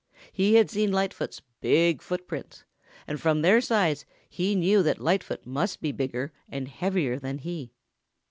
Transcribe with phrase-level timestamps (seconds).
[0.31, 2.63] He had seen Lightfoot's big footprints,
[3.05, 7.71] and from their size he knew that Lightfoot must be bigger and heavier than he.